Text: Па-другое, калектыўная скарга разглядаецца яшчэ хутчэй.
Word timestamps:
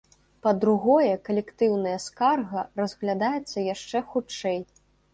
Па-другое, 0.45 1.11
калектыўная 1.29 1.93
скарга 2.07 2.65
разглядаецца 2.83 3.57
яшчэ 3.73 4.07
хутчэй. 4.13 4.61